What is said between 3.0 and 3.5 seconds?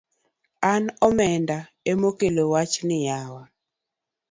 yawa